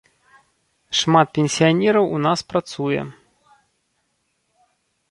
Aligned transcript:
Шмат 0.99 1.27
пенсіянераў 1.39 2.05
у 2.17 2.23
нас 2.25 2.39
працуе. 2.55 3.01